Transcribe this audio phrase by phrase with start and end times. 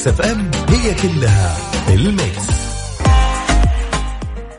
[0.00, 1.56] Mix FM هي كلها
[1.88, 2.46] ال mix.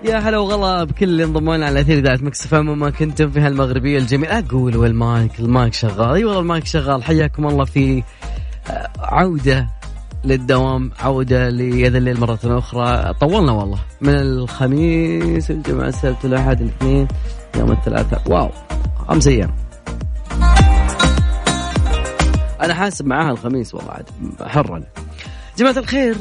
[0.04, 3.40] يا هلا وغلا بكل اللي انضموا لنا على أثير إذاعة Mix FM وما كنتم في
[3.40, 4.40] هالمغربية الجميلة.
[4.40, 6.14] أقول وال mic ال mic شغال.
[6.16, 7.04] اي والله المايك شغال.
[7.04, 8.04] حياكم الله في
[8.70, 9.68] آه، عودة
[10.24, 13.14] للدوام عودة ليا ذا الليل مرة أخرى.
[13.20, 13.80] طولنا والله.
[14.02, 17.08] من الخميس الجمعة السبت الأحد الاثنين
[17.58, 18.22] يوم الثلاثاء.
[18.28, 18.50] wow.
[19.08, 19.56] خمس أيام.
[22.62, 24.10] أنا حاسب معاها الخميس والله عاد.
[24.42, 24.84] حرا.
[25.58, 26.16] جماعة الخير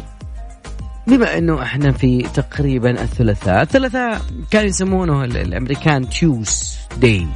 [1.06, 7.26] بما إنه إحنا في تقريبا الثلاثاء، الثلاثاء كانوا يسمونه الأمريكان تيوز داي.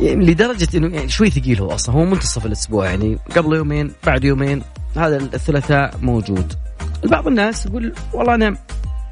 [0.00, 4.24] يعني لدرجة إنه يعني شوي ثقيل هو أصلا هو منتصف الأسبوع يعني قبل يومين بعد
[4.24, 4.62] يومين
[4.96, 6.52] هذا الثلاثاء موجود.
[7.04, 8.56] بعض الناس يقول والله أنا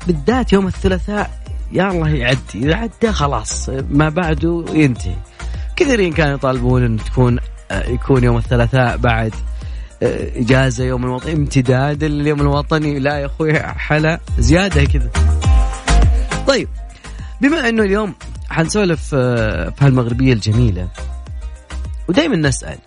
[0.07, 1.31] بالذات يوم الثلاثاء
[1.73, 5.17] يا الله يعدي إذا عدى خلاص ما بعده ينتهي.
[5.77, 7.39] كثيرين كانوا يطالبون انه تكون
[7.71, 9.35] يكون يوم الثلاثاء بعد
[10.03, 12.99] إجازة يوم الوطني امتداد اليوم الوطني.
[12.99, 15.11] لا يا أخوي حلا زيادة كذا.
[16.47, 16.69] طيب
[17.41, 18.15] بما إنه اليوم
[18.51, 20.89] حنسولف آه، في هالمغربية الجميلة
[22.09, 22.79] ودائما نسأل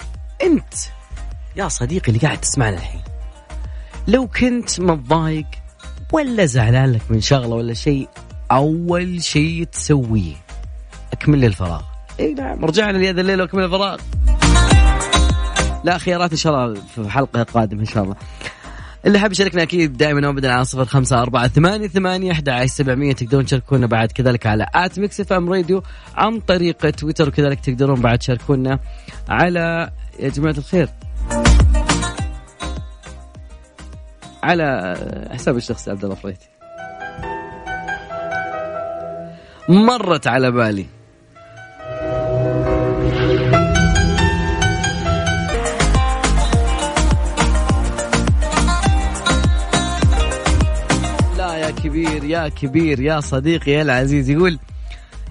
[0.43, 0.73] أنت
[1.55, 3.02] يا صديقي اللي قاعد تسمعنا الحين
[4.08, 5.45] لو كنت متضايق
[6.11, 8.08] ولا زعلان لك من شغلة ولا شيء
[8.52, 10.36] أول شيء تسويه
[11.14, 11.81] أكمل لي الفراغ.
[12.19, 13.98] إي نعم رجعنا ليا ذا الليل وأكمل الفراغ.
[15.84, 18.16] لا خيارات إن شاء الله في حلقة قادمة إن شاء الله.
[19.06, 23.45] اللي حاب يشاركنا أكيد دائما ابدا على صفر خمسة أربعة ثمانية ثمانية أحد سبعمية تقدرون
[23.45, 25.83] تشاركونا بعد كذلك على at Mix FM Radio
[26.16, 28.80] عن طريق تويتر وكذلك تقدرون بعد تشاركونا
[29.30, 30.90] على يا جماعة الخير.
[34.44, 34.96] على
[35.34, 36.48] حساب الشخصي عبد الله فريتي
[39.70, 40.86] مرت على بالي.
[52.30, 54.30] يا كبير يا صديقي يا العزيز.
[54.30, 54.60] يقول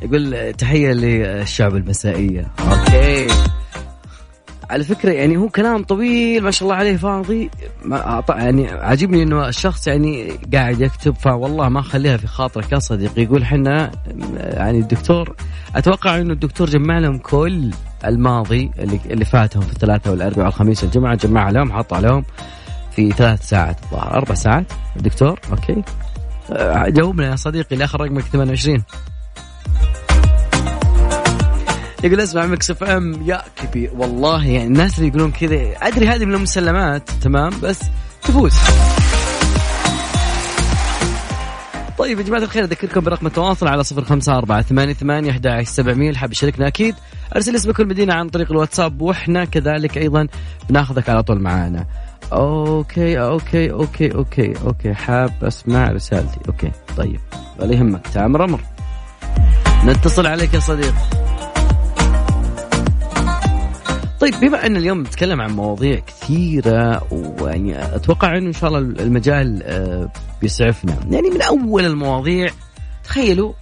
[0.03, 2.47] يقول تحية للشعب المسائية.
[2.71, 3.27] okay.
[4.71, 7.51] على فكرة يعني هو كلام طويل ما شاء الله عليه فاضي.
[7.85, 13.23] ما يعني عاجبني إنه الشخص يعني قاعد يكتب فوالله ما خليها في خاطرك يا صديقي.
[13.23, 13.91] يقول حنا
[14.37, 15.37] يعني الدكتور
[15.77, 17.71] أتوقع إنه الدكتور جمع لهم كل
[18.05, 21.15] الماضي اللي اللي فاتهم في الثلاثاء والاربعاء والخميس والجمعة.
[21.15, 22.25] جمع لهم حط عليهم
[22.97, 23.77] في ثلاث ساعات.
[23.85, 24.67] الظاهر أربع ساعات.
[24.97, 25.83] الدكتور أوكي.
[26.89, 28.83] جاوبنا يا صديقي اللي اخر رقمك 28
[32.05, 36.35] يقول أسمع Mix FM يا كبير والله يعني الناس اللي يقولون كذا أدري هذه من
[36.35, 37.81] المسلمات تمام بس
[38.23, 38.55] تفوز.
[41.99, 46.13] طيب يا جماعة الخير أذكركم برقم التواصل على صفر خمسة أربعة ثمانية ثمانية أحد سبعمية
[46.13, 46.95] حاب يشاركنا أكيد.
[47.37, 50.29] أرسل اسمك والمدينة عن طريق الواتساب وإحنا كذلك أيضا
[50.69, 51.87] بناخذك على طول معانا.
[52.33, 54.95] okay okay okay okay okay.
[54.95, 56.39] حاب أسمع رسالتي.
[56.49, 57.21] okay طيب.
[57.59, 58.61] ولا يهمك تعال أمر
[59.85, 60.95] نتصل عليك يا صديق.
[64.21, 69.63] طيب بما أن اليوم نتكلم عن مواضيع كثيرة ويعني أتوقع إنه إن شاء الله المجال
[69.63, 72.51] آه، بيسعفنا يعني من أول المواضيع
[73.05, 73.53] تخيلوا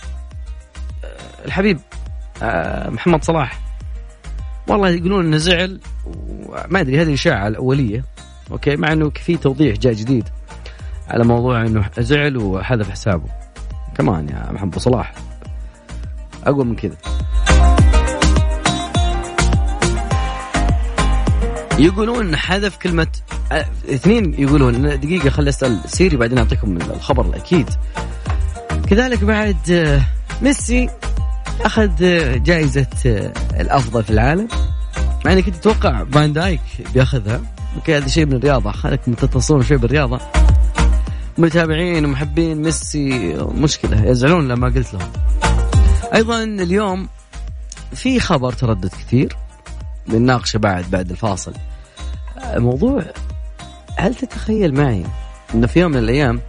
[1.04, 1.78] آه، الحبيب
[2.42, 3.60] آه، محمد صلاح.
[4.68, 8.04] والله يقولون إنه زعل وما أدري هذه إشاعة الأولية.
[8.52, 10.28] أوكي مع إنه في توضيح جاء جديد
[11.08, 13.28] على موضوع إنه زعل وحذف حسابه
[13.96, 15.14] كمان يا محمد صلاح
[16.44, 16.96] أقوى من كذا
[21.78, 23.06] يقولون حذف كلمة
[23.90, 27.70] اثنين يقولون دقيقة خلي أسأل سيري بعدين أعطيكم الخبر الأكيد.
[28.90, 29.56] كذلك بعد
[30.42, 30.90] ميسي
[31.60, 31.90] أخذ
[32.42, 32.86] جائزة
[33.60, 34.48] الأفضل في العالم.
[35.24, 36.60] مع إني كنت أتوقع فان دايك
[36.94, 37.40] بيأخذها.
[37.88, 38.72] هذا شيء من الرياضة.
[38.72, 40.20] خليكم تتصلون شوي بالرياضة.
[41.38, 44.04] متابعين ومحبين ميسي مشكلة.
[44.06, 45.12] يزعلون لما قلت لهم.
[46.14, 47.08] أيضا اليوم
[47.94, 49.36] في خبر تردد كثير.
[50.08, 51.52] بنناقشه بعد بعد الفاصل.
[52.44, 53.02] موضوع
[53.96, 55.04] هل تتخيل معي
[55.54, 56.40] انه في يوم من الأيام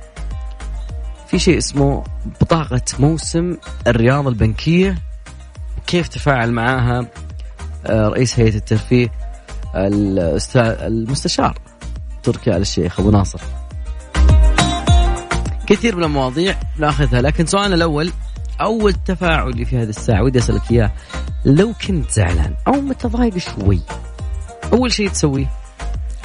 [1.27, 2.03] في شيء اسمه
[2.41, 3.57] بطاقة موسم
[3.87, 4.97] الرياضة البنكية؟
[5.87, 7.07] كيف تفاعل معاها
[7.85, 9.07] آه، رئيس هيئة الترفيه.
[9.77, 11.57] المستشار.
[12.23, 13.39] تركي آل الشيخ أبو ناصر.
[15.67, 18.11] كثير من المواضيع ناخذها لكن سؤالنا الأول
[18.61, 20.91] أول تفاعلي في هذه الساعة ودي أسألك إياه
[21.45, 23.81] لو كنت زعلان أو متضايق شوي
[24.73, 25.51] أول شيء تسويه؟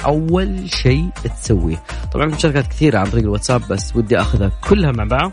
[0.05, 1.83] أول شيء تسويه.
[2.13, 5.31] طبعا مشاركات كثيرة عن طريق الواتساب بس ودي أخذها كلها مع بعض.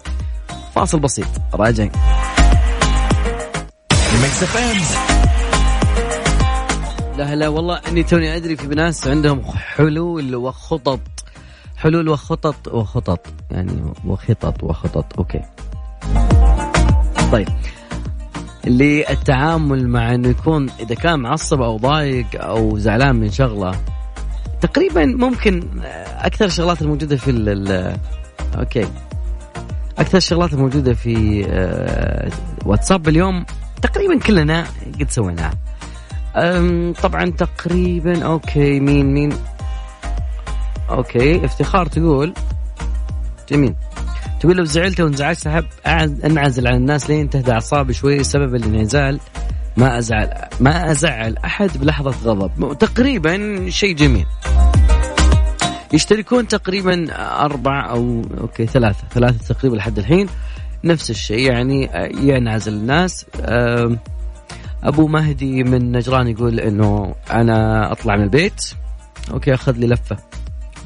[0.75, 1.93] فاصل بسيط راجعين.
[7.21, 11.01] لا لا والله إني توني أدري في ناس عندهم حلول وخطط.
[11.77, 13.27] حلول وخطط وخطط.
[13.51, 15.19] يعني وخطط وخطط.
[15.19, 15.41] أوكي.
[17.33, 17.49] طيب.
[18.67, 23.75] للتعامل مع إنه يكون إذا كان معصب أو ضايق أو زعلان من شغلة
[24.61, 25.63] تقريبا ممكن
[26.19, 27.97] أكثر الشغلات الموجودة في ال
[28.59, 28.89] okay.
[29.99, 32.31] أكثر الشغلات الموجودة في آه،
[32.67, 33.45] واتساب اليوم
[33.83, 34.67] تقريبا كلنا
[35.01, 35.70] قد سويناها.
[37.03, 39.33] طبعا تقريبا okay مين مين؟
[40.91, 42.35] okay افتخار تقول.
[43.49, 43.75] جميل.
[44.41, 45.67] تقول لو زعلت وانزعجت أحب
[46.25, 48.25] انعزل عن الناس لين تهدى أعصابي شوي.
[48.25, 49.21] سبب الانعزال
[49.77, 52.79] ما أزعل ما أزعل أحد بلحظة غضب.
[52.79, 54.27] تقريبا شيء جميل.
[55.93, 57.07] يشتركون تقريبا
[57.45, 59.05] أربع أو okay ثلاثة.
[59.15, 60.29] ثلاثة تقريبا لحد الحين.
[60.85, 61.91] نفس الشيء يعني
[62.23, 63.27] ينعزل الناس.
[63.41, 63.99] أم،
[64.83, 68.65] أبو مهدي من نجران يقول إنه أنا أطلع من البيت.
[69.31, 70.17] okay أخذ لي لفة.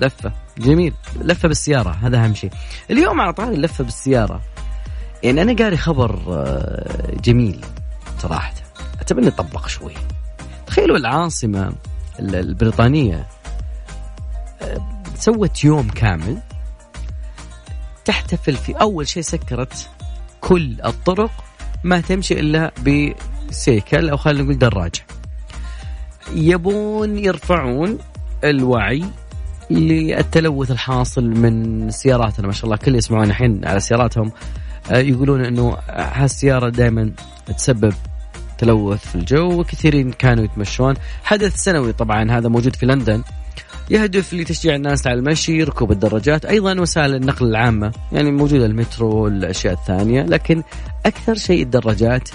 [0.00, 0.32] لفة.
[0.58, 0.92] جميل.
[1.20, 2.50] لفة بالسيارة هذا أهم شيء.
[2.90, 4.40] اليوم على طاري اللفة بالسيارة.
[5.22, 7.64] يعني أنا قاري خبر آه، جميل
[8.18, 8.52] صراحة.
[9.00, 9.92] أتمنى يطبق شوي.
[10.66, 11.72] تخيلوا العاصمة
[12.20, 13.26] ال- البريطانية
[14.62, 14.80] آه،
[15.16, 16.38] سوت يوم كامل
[18.04, 19.88] تحتفل في أول شيء سكرت
[20.40, 21.30] كل الطرق
[21.84, 22.72] ما تمشي إلا
[23.48, 25.00] بسيكل أو خلينا نقول دراجة.
[26.34, 27.98] يبون يرفعون
[28.44, 29.04] الوعي
[29.70, 32.46] للتلوث الحاصل من سياراتنا.
[32.46, 34.32] ما شاء الله كل يسمعون الحين على سياراتهم
[34.90, 37.12] آه، يقولون إنه هالسيارة دائما
[37.56, 37.92] تسبب
[38.58, 40.94] تلوث في الجو وكثيرين كانوا يتمشون.
[41.24, 43.22] حدث سنوي طبعا هذا موجود في لندن.
[43.90, 49.74] يهدف لتشجيع الناس على المشي ركوب الدراجات أيضا وسائل النقل العامة يعني موجودة المترو والاشياء
[49.74, 50.22] الثانية.
[50.22, 50.62] لكن
[51.06, 52.28] أكثر شيء الدراجات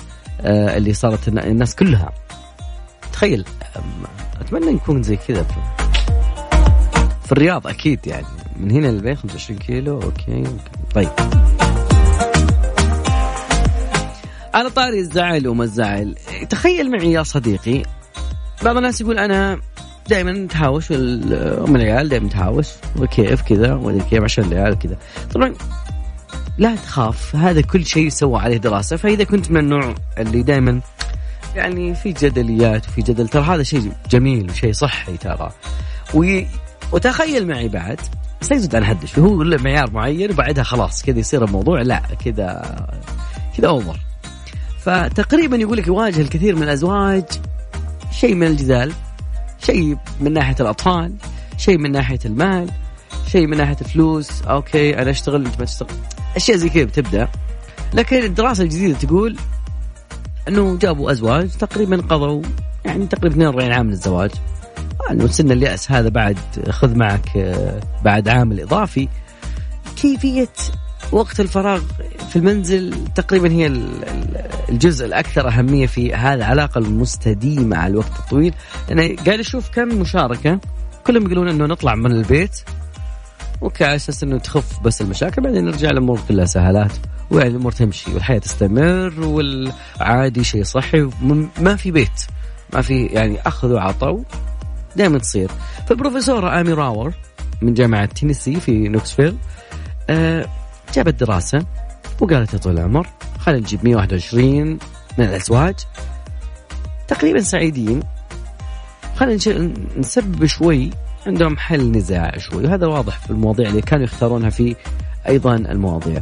[0.44, 2.12] اللي صارت النا- الناس كلها.
[3.14, 3.46] تخيل
[4.42, 5.44] أتمنى يكون زي كذا
[7.26, 8.26] في, الرياض أكيد يعني.
[8.60, 10.50] من هنا للبيت 25 كيلو okay, okay.
[10.96, 11.10] طيب.
[14.54, 16.16] على طاري الزعل وما الزعل
[16.50, 17.84] تخيل معي يا صديقي
[18.64, 19.60] بعض الناس يقول أنا
[20.10, 21.34] دائما نتهاوش وال-
[21.68, 22.68] ام العيال دائما نتهاوش
[23.00, 24.98] وكيف كذا ومدري كيف عشان العيال كذا.
[25.34, 25.54] طبعا
[26.60, 28.96] لا تخاف هذا كل شيء سوى عليه دراسة.
[28.96, 30.82] فإذا كنت من النوع اللي دائما
[31.56, 35.52] يعني في جدليات وفي جدل ترى هذا شيء جميل وشيء صحي ترى.
[36.14, 36.48] وي...
[36.92, 38.00] وتخيل معي بعد
[38.52, 42.76] يزود عن شوي هو له معيار معين وبعدها خلاص كذا يصير الموضوع لا كذا
[43.58, 44.00] كذا over
[44.80, 47.24] فتقريبا يقول لك يواجه الكثير من الأزواج
[48.12, 48.94] شيء من الجدال
[49.62, 51.14] شيء من ناحية الأطفال
[51.58, 52.72] شيء من ناحية المال.
[53.32, 55.90] شيء من ناحية الفلوس okay أنا أشتغل أنت ما تشتغل.
[56.36, 57.28] أشياء زي كذا بتبدأ.
[57.94, 59.36] لكن الدراسة الجديدة تقول
[60.48, 62.42] إنه جابوا أزواج تقريبا قضوا
[62.86, 64.32] يعني تقريبا 42 عام من الزواج
[65.12, 66.38] انه سن الياس هذا بعد
[66.70, 69.08] خذ معك آه، بعد عامل إضافي.
[70.02, 70.48] كيفية
[71.12, 71.82] وقت الفراغ
[72.30, 78.20] في المنزل تقريبا هي ال- ال- الجزء الأكثر أهمية في هذه العلاقة المستديمة على الوقت
[78.20, 78.54] الطويل.
[78.92, 80.60] أنا قاعد أشوف كم مشاركة
[81.08, 82.52] كلهم يقولون إنه نطلع من البيت.
[83.96, 86.92] أساس إنه تخف بس المشاكل بعدين نرجع الأمور كلها سهالات
[87.32, 91.10] ويعني الأمور تمشي والحياة تستمر والعادي شيء صحي
[91.62, 92.26] ما في بيت
[92.74, 94.24] ما في يعني أخذ وعطا
[94.96, 95.52] دائما تصير.
[95.88, 97.14] فالبروفيسورة آمي راور
[97.62, 99.38] من جامعة تينيسي في نوكسفيل
[100.10, 100.46] آه
[100.94, 101.66] جابت دراسة
[102.22, 103.08] وقالت يا طويل العمر
[103.40, 104.80] خلينا نجيب 121
[105.18, 105.76] من الأزواج
[107.08, 108.00] تقريبا سعيدين.
[109.16, 110.90] خلينا نسبب شوي
[111.28, 114.76] عندهم حل نزاع شوي وهذا واضح في المواضيع اللي كانوا يختارونها في
[115.28, 116.22] أيضا المواضيع.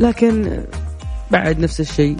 [0.00, 0.64] لكن
[1.30, 2.16] بعد نفس الشيء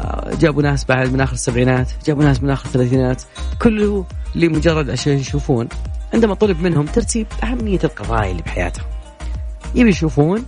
[0.00, 3.22] آه، جابوا ناس بعد من آخر السبعينات جابوا ناس من آخر الثلاثينات
[3.62, 5.68] كله لمجرد عشان يشوفون
[6.14, 8.84] عندما طلب منهم ترتيب أهمية القضايا اللي بحياتهم.
[9.74, 10.44] يبي يشوفون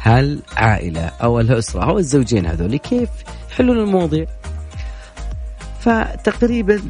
[0.00, 3.08] هل عائلة أو الأسرة أو الزوجين هذول كيف
[3.50, 4.26] يحلون المواضيع.
[5.80, 6.82] فتقريبا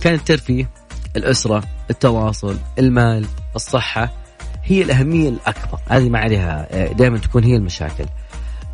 [0.00, 0.70] كان الترفيه
[1.16, 3.26] الأسرة التواصل المال
[3.56, 4.10] الصحة
[4.64, 5.78] هي الأهمية الأكبر.
[5.88, 8.04] هذه ما عليها دائما تكون هي المشاكل.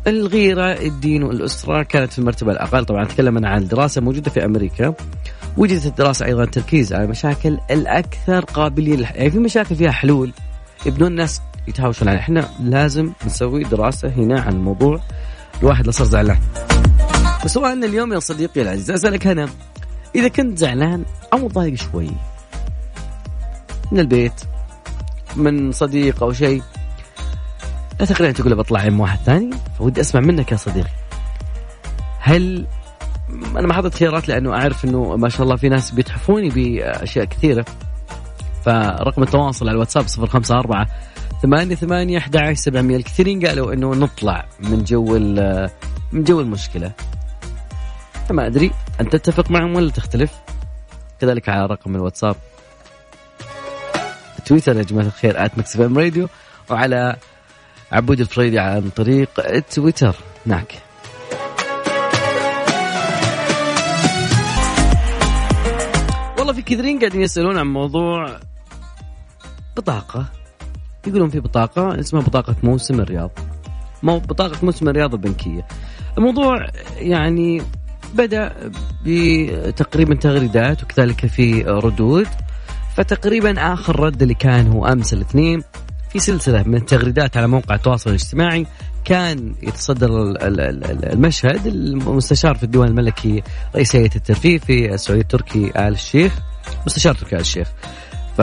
[0.07, 2.85] الغيرة الدين والأسرة كانت في المرتبة الأقل.
[2.85, 4.93] طبعا أتكلم أنا عن دراسة موجودة في أمريكا.
[5.57, 9.11] وجدت الدراسة أيضا تركيز على المشاكل الأكثر قابلية للح...
[9.15, 10.33] يعني في مشاكل فيها حلول.
[10.85, 12.21] يبدون الناس يتهاوشون عليها.
[12.21, 14.99] إحنا لازم نسوي دراسة هنا عن الموضوع
[15.61, 16.39] الواحد لا صار زعلان.
[17.45, 19.49] وسؤالنا اليوم يا صديقي العزيز أسألك أنا
[20.15, 22.11] إذا كنت زعلان أو مضايق شوي
[23.91, 24.41] من البيت
[25.35, 26.61] من صديق أو شيء.
[27.99, 30.89] لا تقريبا تقول بطلع مع واحد ثاني فودي أسمع منك يا صديقي.
[32.19, 32.67] هل
[33.29, 37.65] أنا ما حطيت خيارات لأنه أعرف إنه ما شاء الله في ناس بيتحفوني بأشياء كثيرة.
[38.63, 40.85] فرقم التواصل على الواتساب 054
[41.41, 45.19] ثمانية ثمانية 11 700 الكثيرين قالوا إنه نطلع من جو
[46.11, 46.91] من جو المشكلة.
[48.31, 50.31] ما أدري أنت تتفق معهم ولا تختلف؟
[51.21, 52.35] كذلك على رقم الواتساب.
[54.45, 56.27] تويتر يا جماعة الخير at Mix راديو
[56.69, 57.15] أو على
[57.91, 59.29] عبود الفريدي عن طريق
[59.75, 60.15] تويتر.
[60.45, 60.73] معك
[66.37, 68.39] والله في كثيرين قاعدين يسألون عن موضوع
[69.77, 70.25] بطاقة.
[71.07, 73.31] يقولون في بطاقة اسمها بطاقة موسم الرياض.
[74.03, 75.67] مو بطاقة موسم الرياض البنكية.
[76.17, 77.61] الموضوع يعني
[78.13, 78.71] بدأ
[79.05, 82.27] بتقريبا تغريدات وكذلك في ردود.
[82.95, 85.63] فتقريبا آخر رد اللي كان هو أمس الاثنين
[86.09, 88.65] في سلسلة من التغريدات على موقع التواصل الاجتماعي
[89.05, 90.09] كان يتصدر
[91.13, 93.43] المشهد المستشار في الديوان الملكي
[93.75, 96.39] رئيس هيئة الترفيه في السعودية التركي آل الشيخ.
[96.85, 97.71] مستشار تركي آل الشيخ.
[98.37, 98.41] ف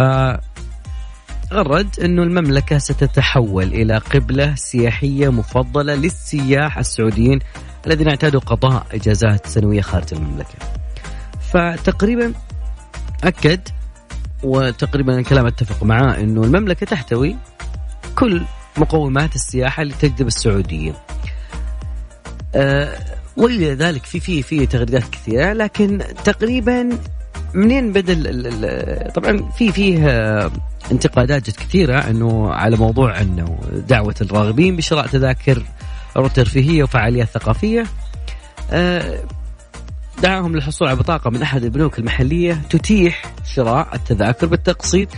[1.52, 7.38] غرد أنه المملكة ستتحول إلى قبلة سياحية مفضلة للسياح السعوديين
[7.86, 10.54] الذين اعتادوا قضاء إجازات سنوية خارج المملكة.
[11.52, 12.32] فتقريبا
[13.24, 13.60] أكد
[14.42, 17.36] وتقريبا الكلام أتفق معاه أنه المملكة تحتوي
[18.16, 18.42] كل
[18.76, 20.94] مقومات السياحة اللي تجذب السعوديين
[22.54, 22.98] أه
[23.36, 26.98] ولذلك في في في تغريدات كثيرة لكن تقريبا
[27.54, 30.06] منين بدأ طبعا في فيه
[30.92, 33.58] انتقادات جت كثيرة إنه على موضوع إنه
[33.88, 35.62] دعوة الراغبين بشراء تذاكر
[36.34, 37.84] ترفيهية وفعاليات ثقافية.
[38.70, 39.18] آه،
[40.22, 45.08] دعاهم للحصول على بطاقة من أحد البنوك المحلية تتيح شراء التذاكر بالتقسيط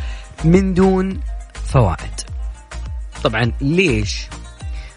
[0.45, 1.21] من دون
[1.67, 2.21] فوائد.
[3.25, 4.27] طبعا ليش؟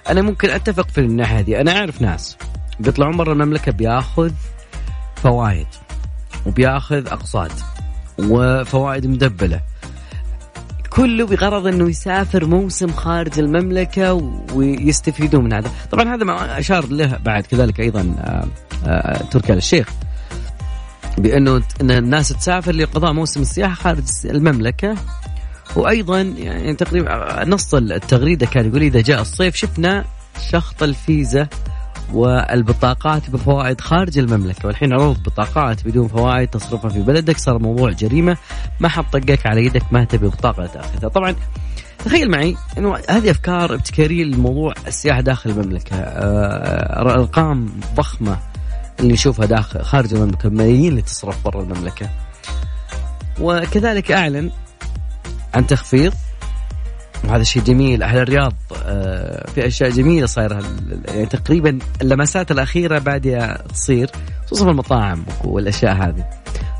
[0.09, 2.37] أنا ممكن أتفق في الناحية هذه، أنا أعرف ناس
[2.79, 4.31] بيطلعون برا المملكة بياخذ
[5.15, 5.67] فوائد
[6.45, 7.51] وبياخذ أقساط
[8.19, 9.61] وفوائد مدبلة
[10.97, 14.13] كله بغرض إنه يسافر موسم خارج المملكة
[14.53, 18.47] ويستفيدوا من هذا، طبعا هذا ما أشار له بعد كذلك أيضا آه،
[18.85, 19.89] آه، تركي آل الشيخ
[21.17, 24.95] بأنه إن الناس تسافر لقضاء موسم السياحة خارج المملكة.
[25.75, 30.05] وأيضا يعني تقريبا نص التغريدة كان يقول إذا جاء الصيف شفنا
[30.51, 31.47] شخط الفيزا
[32.13, 34.67] والبطاقات بفوائد خارج المملكة.
[34.67, 37.37] والحين عروض بطاقات بدون فوائد تصرفها في بلدك.
[37.37, 38.37] صار موضوع جريمة.
[38.79, 39.83] ما حط طقك على يدك.
[39.91, 41.35] ما تبي بطاقة تاخذها طبعا
[42.05, 45.95] تخيل معي إنه هذه أفكار ابتكارية لموضوع السياحة داخل المملكة.
[45.95, 48.39] آه، أرقام ضخمة
[48.99, 50.49] اللي نشوفها داخل خارج المملكة.
[50.49, 52.09] ملايين اللي تصرف برا المملكة.
[53.39, 54.51] وكذلك أعلن
[55.53, 56.13] عن تخفيض
[57.23, 58.03] وهذا شيء جميل.
[58.03, 58.53] أهل الرياض
[58.85, 60.63] آه، في أشياء جميلة صايرة
[61.07, 64.09] يعني تقريبا اللمسات الأخيرة باديه تصير
[64.45, 66.25] خصوصا المطاعم والأشياء هذه.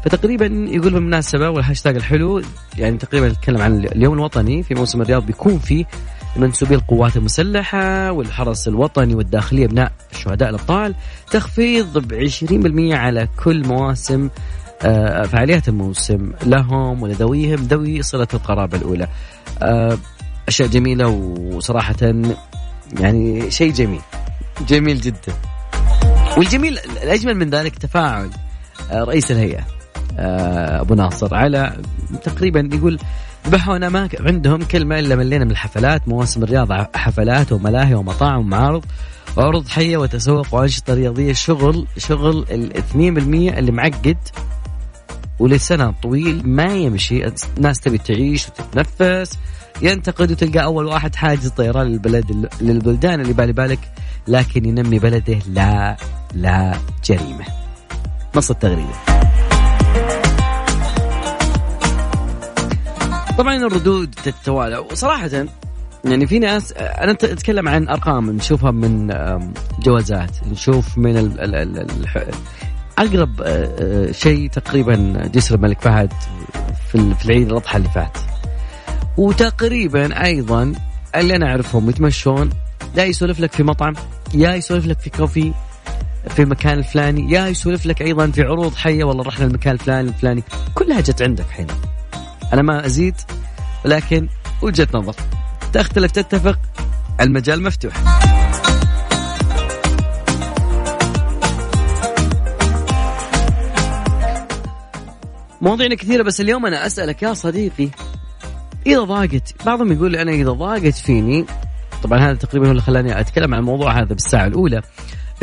[0.06, 2.42] فتقريبا يقول بالمناسبة والهاشتاج الحلو
[2.78, 5.86] يعني تقريبا نتكلم عن اليوم الوطني في موسم الرياض بيكون فيه
[6.38, 10.96] منسوبي القوات المسلحة والحرس الوطني والداخلية أبناء الشهداء الأبطال.
[11.32, 14.30] تخفيض ب 20% على كل مواسم
[14.82, 19.08] آه، فعاليات الموسم لهم ولذويهم ذوي صلة القرابة الأولى.
[19.62, 19.98] آه،
[20.48, 21.96] أشياء جميلة وصراحة
[23.00, 24.02] يعني شيء جميل.
[24.68, 25.34] جميل جدا.
[26.38, 28.30] والجميل الأجمل من ذلك تفاعل
[28.92, 29.66] آه، رئيس الهيئة
[30.18, 31.78] آه، أبو ناصر على
[32.24, 33.00] تقريبا يقول
[33.48, 38.86] ذبحونا ما عندهم كلمة إلا ملينا من الحفلات مواسم الرياضة حفلات وملاهي ومطاعم ومعارض
[39.38, 42.96] وعروض حية وتسوق وأنشطة رياضية شغل شغل ال 2%
[43.58, 44.18] اللي معقد
[45.40, 47.26] ولسنة طويل ما يمشي
[47.58, 49.38] الناس تبي تعيش وتتنفس
[49.82, 53.80] ينتقد وتلقى أول واحد حاجز طيران للبلد للبلدان اللي بالي بالك
[54.28, 55.98] لكن ينمي بلده لا
[56.34, 56.74] لا
[57.06, 57.46] جريمة.
[58.36, 58.94] نص التغريدة.
[63.38, 65.30] طبعا الردود تتوالى وصراحه
[66.06, 69.14] يعني في ناس أنا أتكلم عن أرقام نشوفها من
[69.80, 71.88] جوازات نشوف من ال ال ال
[72.98, 73.46] أقرب آه،
[73.80, 76.14] آه، شيء تقريبا جسر الملك فهد
[76.92, 78.18] في العيد الأضحى اللي فات
[79.18, 80.74] وتقريبا أيضا
[81.16, 82.50] اللي أنا أعرفهم يتمشون
[82.96, 83.94] يا يسولف لك في مطعم
[84.34, 85.54] يا يسولف لك في كوفي
[86.30, 90.44] في المكان الفلاني يا يسولف لك أيضا في عروض حية والله رحنا المكان الفلاني الفلاني.
[90.76, 91.68] كلها جت عندك حين.
[92.54, 93.16] أنا ما أزيد
[93.86, 94.28] ولكن
[94.62, 95.16] وجهة نظر.
[95.74, 96.60] تختلف تتفق
[97.22, 97.94] المجال مفتوح.
[105.62, 107.90] مواضيعنا كثيرة بس اليوم أنا أسألك يا صديقي
[108.88, 111.46] إذا ضاقت بعضهم يقول أنا إذا ضاقت فيني
[112.04, 114.82] طبعا هذا تقريبا هو اللي خلاني أتكلم عن الموضوع هذا بالساعة الأولى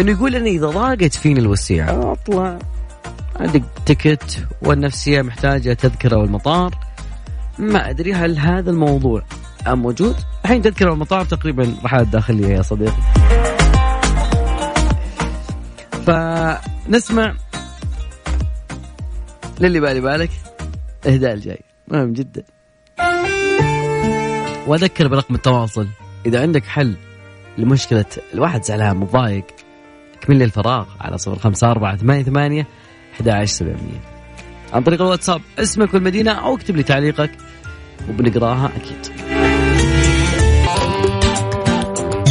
[0.01, 2.13] إنه يقول اني إذا ضاقت فيني الوسيعة.
[2.13, 2.59] أطلع
[3.41, 6.79] عندك تكت والنفسيه محتاجة تذكرة والمطار.
[7.59, 9.23] ما أدري هل هذا الموضوع
[9.67, 13.03] موجود؟ الحين تذكرة المطار تقريبا رحلات داخليه يا صديقي.
[16.07, 17.35] فنسمع
[19.61, 20.31] للي بالي بالك
[21.07, 21.61] إهداء الجاي.
[21.89, 22.43] مهم جدا.
[24.67, 25.89] وأذكر برقم التواصل.
[26.27, 26.95] إذا عندك حل
[27.59, 28.05] لمشكلة
[28.35, 29.47] الواحد زعلان مضايق
[30.15, 32.67] اكمل لي الفراغ على صفر خمسة أربعة ثمانية ثمانية
[33.15, 34.01] أحد سبعمية.
[34.73, 37.31] عن طريق الواتساب اسمك والمدينة أو اكتب لي تعليقك
[38.09, 39.15] وبنقراها أكيد.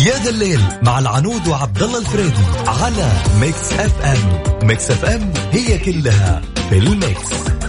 [0.06, 3.12] يا ذا الليل مع العنود وعبد الله الفريدي على
[3.42, 4.68] Mix FM.
[4.68, 7.63] Mix FM هي كلها في ال Mix.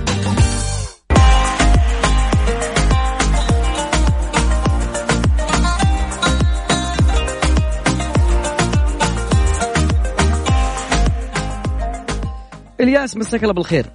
[12.81, 13.87] إلياس مساك الله بالخير.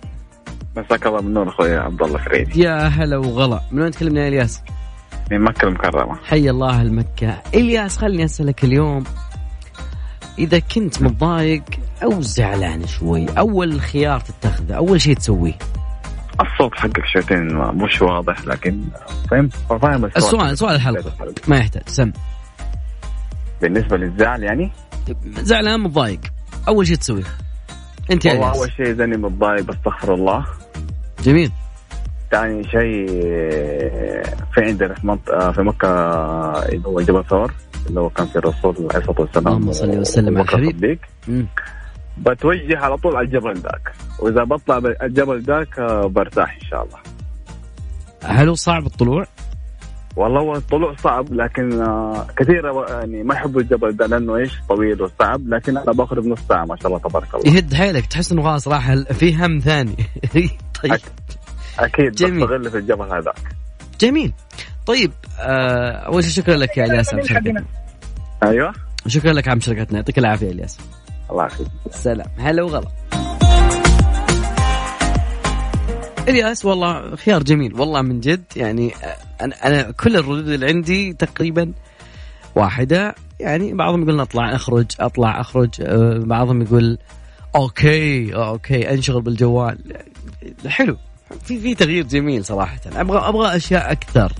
[0.77, 3.61] مساك الله بالنور أخوي عبد الله فريد يا هلا وغلا.
[3.71, 4.61] من وين تكلمنا يا إلياس؟
[5.31, 6.15] من مكة المكرمة.
[6.15, 7.41] حي الله المكة.
[7.53, 9.03] إلياس خليني اسالك اليوم
[10.39, 11.63] إذا كنت متضايق
[12.03, 15.53] أو زعلان شوي أول خيار تتخذه أول شيء تسويه؟
[16.41, 18.81] الصوت حقك شويتين مش واضح لكن
[19.31, 21.13] فهمت فاهم السؤال سؤال الحلقة.
[21.47, 22.11] ما يحتاج سم.
[23.61, 24.71] بالنسبة للزعل يعني؟
[25.27, 26.19] زعلان متضايق.
[26.67, 27.23] أول شيء تسويه.
[28.11, 30.45] أنت يا والله أول شيء أني متضايق بستغفر الله.
[31.23, 31.51] جميل.
[32.31, 33.07] ثاني شيء
[34.53, 35.89] في عندنا في منطقة في مكة
[36.65, 37.53] اللي هو جبل ثور
[37.87, 40.99] اللي هو كان في الرسول عليه الصلاة والسلام اللهم صل وسلم على الحبيب.
[42.17, 43.91] بتوجه على طول على الجبل ذاك.
[44.19, 46.97] وإذا بطلع الجبل ذاك برتاح إن شاء الله.
[48.23, 49.25] هل هو صعب الطلوع؟
[50.15, 55.01] والله هو الطلوع صعب لكن آه، كثير يعني ما يحبوا الجبل ده لأنه إيش؟ طويل
[55.01, 57.53] وصعب لكن أنا باخذ بنص ساعة ما شاء الله تبارك الله.
[57.53, 59.95] يهد حيلك تحس إنه خلاص راح في هم ثاني.
[60.83, 60.99] طيب.
[61.79, 62.43] أكيد جميل.
[62.43, 63.39] بستغل في الجبل هذاك.
[63.99, 64.33] جميل.
[64.85, 67.13] طيب آه أول شيء شكرا لك يا الياس
[68.43, 68.73] أيوه.
[69.07, 70.79] شكرا لك على مشاركتنا يعطيك العافية يا الياس
[71.31, 72.27] الله يعافيك سلام.
[72.37, 72.87] هلا وغلا.
[76.29, 77.73] الياس والله خيار جميل.
[77.73, 78.93] والله من جد يعني
[79.41, 81.71] أنا أنا كل الردود اللي عندي تقريبا
[82.55, 83.15] واحدة.
[83.39, 85.69] يعني بعضهم يقول أطلع أخرج أطلع أخرج.
[85.81, 86.97] آه، بعضهم يقول
[87.55, 89.77] okay okay أنشغل بالجوال.
[90.67, 90.97] حلو.
[91.43, 92.79] في في تغيير جميل صراحة.
[92.95, 94.33] أبغى أبغى أشياء أكثر.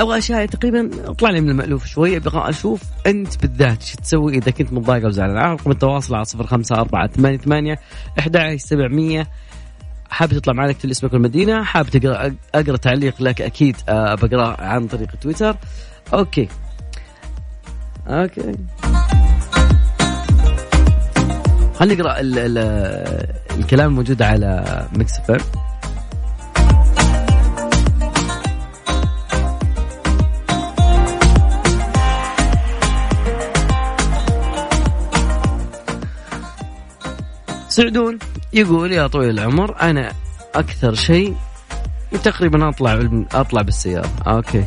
[0.00, 2.16] أبغى أشياء تقريبا اطلع لي من المألوف شوي.
[2.16, 5.36] أبغى أشوف أنت بالذات شو تسوي إذا كنت متضايق أو زعلان.
[5.36, 7.78] رقم التواصل على صفر خمسة أربعة ثمانية ثمانية
[8.18, 9.28] أحد سبعمية.
[10.10, 14.86] حابب تطلع معنا اكتب اسمك والمدينة حابب تقرا أقرأ تعليق لك أكيد آه، بقراه عن
[14.86, 15.56] طريق تويتر.
[16.14, 16.48] Okay.
[18.08, 18.54] Okay.
[21.74, 23.26] خلينا نقرأ ال- ال-
[23.58, 24.64] الكلام الموجود على
[24.96, 25.12] Mix
[37.74, 38.18] سعدون
[38.52, 40.12] يقول يا طويل العمر أنا
[40.54, 41.34] أكثر شيء
[42.24, 44.10] تقريبا أطلع أطلع بالسيارة.
[44.26, 44.64] Okay.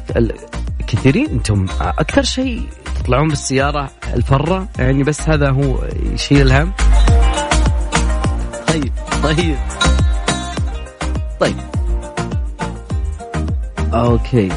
[0.87, 2.63] كثيرين أنتم أكثر شيء
[2.99, 5.79] تطلعون بالسيارة الفرة؟ يعني بس هذا هو
[6.13, 6.73] يشيل الهم.
[8.67, 8.93] طيب
[9.23, 9.57] طيب.
[11.39, 11.57] طيب.
[13.93, 14.49] Okay.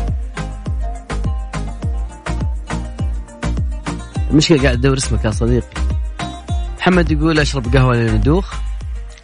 [4.30, 5.99] المشكلة قاعد أدور اسمك يا صديقي.
[6.80, 8.54] محمد يقول أشرب قهوة لين ادوخ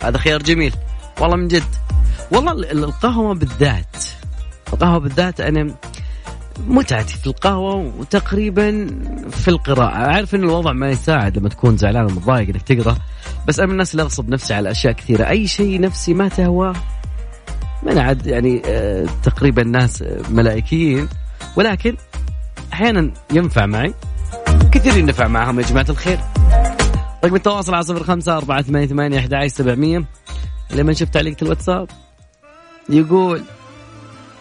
[0.03, 0.73] هذا خيار جميل.
[1.21, 1.63] والله من جد.
[2.33, 3.97] والله ال- ال- القهوة بالذات.
[4.73, 5.75] القهوة بالذات أنا
[6.67, 8.87] متعتي في القهوة وتقريبا
[9.31, 9.95] في القراءة.
[9.95, 12.97] أعرف إن الوضع ما يساعد لما تكون زعلان ومتضايق إنك تقرأ
[13.49, 15.29] بس أنا من الناس اللي أغصب نفسي على أشياء كثيرة.
[15.29, 16.73] أي شيء نفسي ما تهواه
[17.83, 21.09] ما أنا عاد يعني آه، تقريبا ناس ملائكيين.
[21.57, 21.97] ولكن
[22.73, 23.95] أحيانا ينفع معي.
[24.73, 26.19] كثيرين نفع معهم يا جماعة الخير.
[27.25, 30.05] رقم التواصل على صفر خمسة أربعة ثمانية ثمانية أحد سبعمية.
[30.71, 31.91] لما شفت تعليقة الواتساب
[32.89, 33.43] يقول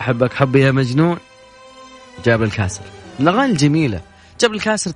[0.02, 1.18] أحبك حبي يا مجنون.
[2.26, 2.82] جابر الكاسر.
[3.20, 4.02] الأغاني الجميلة.
[4.42, 4.92] جابر الكاسر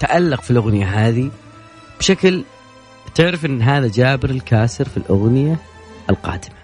[0.00, 1.30] تألق في الأغنية هذه
[1.98, 2.44] بشكل
[3.14, 5.56] تعرف أن هذا جابر الكاسر في الأغنية
[6.10, 6.59] القادمة.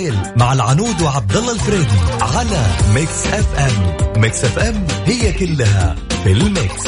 [0.00, 4.20] الليل مع العنود وعبد الله الفريدي على Mix FM.
[4.22, 6.86] Mix FM هي كلها في ال Mix.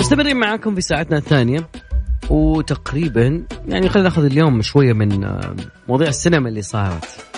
[0.00, 1.68] مستمرين معاكم في ساعتنا الثانية
[2.30, 5.56] وتقريبا يعني خلينا ناخذ اليوم شوية من آه،
[5.88, 7.31] مواضيع السينما اللي صارت.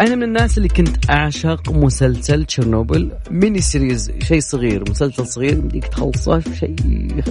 [0.00, 5.86] أنا من الناس اللي كنت أعشق مسلسل تشيرنوبل mini series شيء صغير مسلسل صغير يمديك
[5.86, 6.76] تخلصه شيء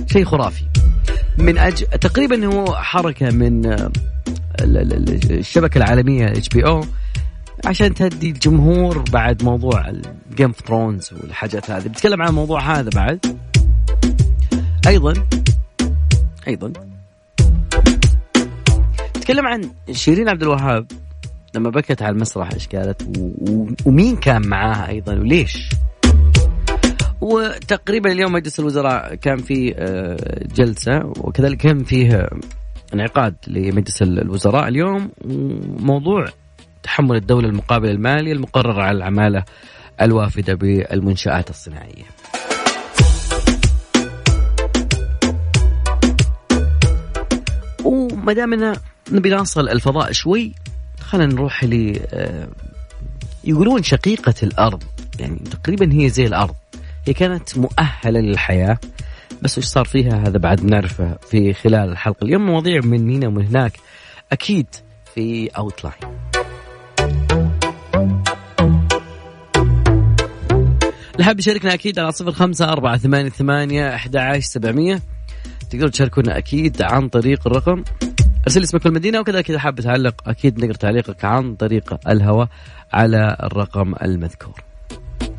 [0.08, 0.64] شيء خرافي.
[1.38, 1.84] من أج...
[1.84, 3.92] تقريبا هو حركة من آه،
[4.62, 6.86] الشبكة العالمية HBO
[7.66, 11.88] عشان تهدي الجمهور بعد موضوع ال Game of Thrones والحاجات هذه.
[11.88, 13.38] بتكلم عن الموضوع هذا بعد.
[14.88, 15.14] أيضا
[16.48, 16.74] أيضا
[19.14, 21.05] تكلم عن شيرين عبد الوهاب.
[21.56, 23.02] لما بكت على المسرح إيش قالت.
[23.86, 25.70] ومين كان معاها أيضا؟ وليش؟
[27.22, 32.30] وتقريبا اليوم مجلس الوزراء كان في آه، جلسة وكذلك كان فيه
[32.94, 36.26] انعقاد لمجلس الوزراء اليوم وموضوع
[36.84, 39.44] تحمل الدولة المقابل المالي المقرر على العمالة
[40.02, 42.06] الوافدة بالمنشآت الصناعية.
[47.84, 48.76] وما دامنا
[49.12, 50.54] نبي نوصل الفضاء شوي
[51.06, 52.48] خلينا نروح ل آه،
[53.44, 54.84] يقولون شقيقة الأرض.
[55.20, 56.56] يعني تقريبا هي زي الأرض.
[57.08, 58.78] هي كانت مؤهلة للحياة.
[59.42, 63.46] بس وش صار فيها هذا بعد بنعرفه في خلال الحلقة اليوم؟ مواضيع من هنا ومن
[63.46, 63.80] هناك.
[64.32, 64.68] أكيد
[65.16, 65.94] في أوتلاين
[71.20, 75.02] اللي يشاركنا أكيد على صفر خمسة أربعة ثمانية ثمانية أحد عشر سبعمية.
[75.70, 77.84] تقدروا تشاركونا أكيد عن طريق الرقم
[78.48, 82.48] أرسل اسمك والمدينة وكذلك إذا حاب تعلق أكيد نقرأ تعليقك عن طريق الهواء
[82.94, 84.64] على الرقم المذكور.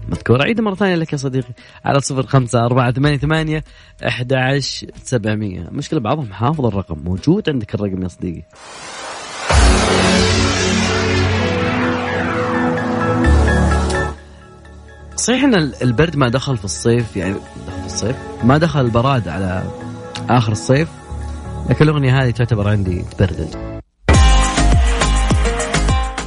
[0.08, 0.42] مذكور.
[0.42, 1.52] عيد مرة ثانية لك يا صديقي
[1.84, 3.64] على صفر خمسة أربعة ثمانية ثمانية
[4.08, 5.68] أحد عشر سبعمية.
[5.72, 8.42] مشكلة بعضهم حافظ الرقم موجود عندك الرقم يا صديقي.
[15.16, 17.34] صحيح إن البرد ما دخل في الصيف يعني
[17.66, 19.62] دخل في الصيف ما دخل البرد على
[20.28, 20.88] آخر الصيف
[21.70, 23.80] لكن الأغنية هذه تعتبر عندي تبرد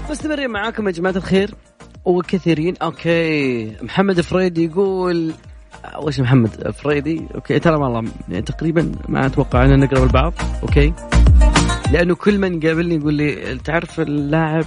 [0.09, 1.55] مستمرين معاكم يا جماعة الخير.
[2.05, 2.73] وكثيرين.
[2.81, 3.75] Okay.
[3.81, 5.33] محمد فريدي يقول
[6.01, 7.59] وش محمد فريدي؟ Okay.
[7.59, 10.33] ترى والله يعني تقريبا ما أتوقع ان نقرب البعض.
[10.63, 10.93] Okay.
[11.91, 14.65] لأنه كل من قابلني يقول لي تعرف اللاعب؟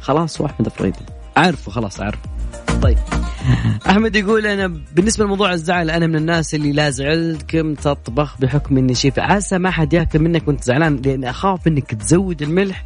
[0.00, 0.98] خلاص هو احمد فريدي.
[1.36, 2.28] عارفه خلاص عارفه
[2.82, 2.98] طيب.
[3.86, 8.94] أحمد يقول أنا بالنسبة لموضوع الزعل أنا من الناس اللي لا زعلتكم تطبخ بحكم إني
[8.94, 9.18] شيف.
[9.18, 12.84] عسى ما حد يأكل منك وأنت زعلان لاني أخاف إنك تزود الملح.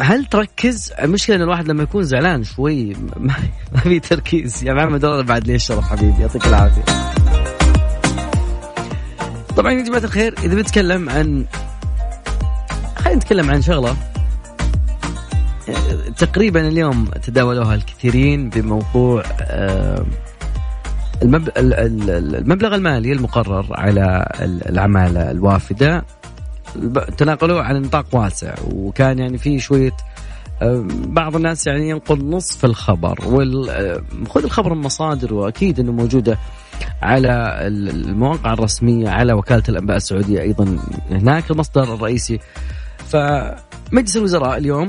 [0.00, 3.34] هل تركز؟ المشكلة إن الواحد لما يكون زعلان شوي ما
[3.82, 4.64] في تركيز.
[4.64, 6.82] يا محمد والله بعد لي الشرف حبيبي؟ يعطيك العافية.
[9.56, 11.44] طبعا يا جماعة الخير إذا بنتكلم عن
[12.96, 13.96] خلينا نتكلم عن شغلة.
[16.18, 19.22] تقريبا اليوم تداولوها الكثيرين بموضوع
[21.22, 26.04] المبلغ المالي المقرر على العمالة الوافدة.
[27.16, 29.96] تناقلوه على نطاق واسع وكان يعني في شوية
[31.06, 33.20] بعض الناس يعني ينقل نصف الخبر
[34.28, 36.38] خذ الخبر من مصادر وأكيد إنه موجودة
[37.02, 40.78] على المواقع الرسمية على وكالة الأنباء السعودية أيضا
[41.10, 42.40] هناك المصدر الرئيسي.
[43.08, 44.86] فمجلس الوزراء اليوم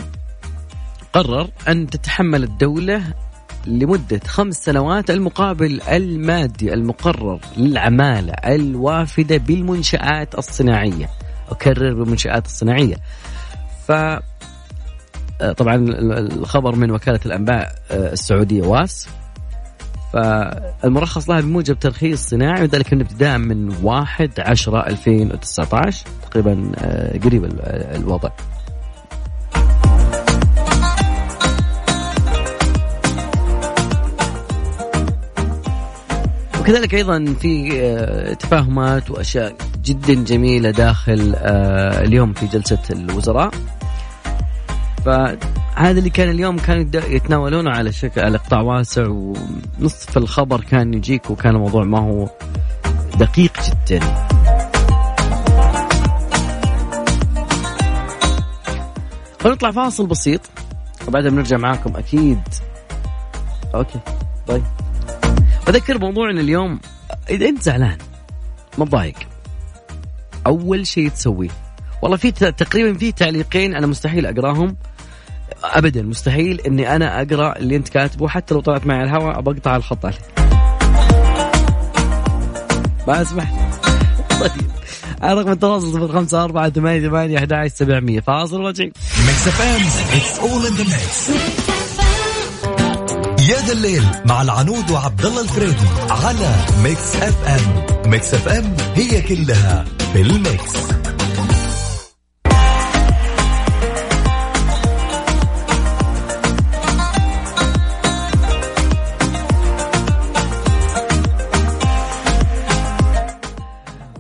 [1.14, 3.04] قرر أن تتحمل الدولة
[3.68, 11.10] لمدة خمس سنوات المقابل المادي المقرر للعمالة الوافدة بالمنشآت الصناعية.
[11.50, 12.96] أكرر بالمنشآت الصناعية.
[13.88, 13.92] ف
[15.58, 15.76] طبعا
[16.20, 19.08] الخبر من وكالة الأنباء السعودية واس.
[20.14, 26.72] فالمرخص لها بموجب ترخيص صناعي وذلك من ابتداء من 1 10 2019 تقريبا
[27.24, 27.46] قريب
[27.96, 28.30] الوضع.
[36.64, 43.52] وكذلك أيضا في آه، تفاهمات وأشياء جدا جميلة داخل آه، اليوم في جلسة الوزراء.
[45.06, 51.30] فهذا اللي كان اليوم كانوا يتناولونه على شكل على قطاع واسع ونصف الخبر كان يجيك
[51.30, 52.30] وكان الموضوع ما هو
[53.20, 54.00] دقيق جدا.
[59.46, 60.42] ونطلع فاصل بسيط.
[61.08, 62.42] وبعدها بنرجع معاكم أكيد.
[63.76, 64.00] أوكي
[64.48, 64.64] طيب.
[65.68, 66.80] بذكر موضوع ان اليوم.
[67.30, 67.98] إذا أنت زعلان
[68.78, 69.16] متضايق
[70.48, 71.50] أول شيء تسويه.
[72.02, 74.78] والله في تقريبا في تعليقين أنا مستحيل أقراهم.
[75.64, 80.06] ابدا مستحيل إني أنا أقرأ اللي أنت كاتبه حتى لو طلعت معي الهواء بقطع الخط
[80.06, 80.22] عليك
[83.08, 83.52] ما أسمح.
[84.30, 84.72] طيب.
[85.22, 88.20] على رقم التواصل صفر خمسة أربعة ثمانية ثمانية أحد عشر سبعمية.
[88.20, 88.92] فاصل وجاي.
[93.50, 98.12] يا ذا الليل مع العنود وعبد الله الفريدي على Mix FM.
[98.12, 100.74] Mix FM هي كلها في ال Mix.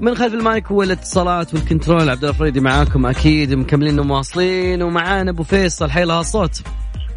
[0.01, 2.09] من خلف المايك والاتصالات والكنترول.
[2.09, 5.91] عبد الله الفريدي معاكم أكيد مكملين ومواصلين ومعانا أبو فيصل.
[5.91, 6.61] حي هالصوت